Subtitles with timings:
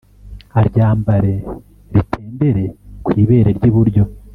[0.59, 1.33] aryambare
[1.93, 2.63] ritendere
[3.05, 4.03] kwibere ryiburyo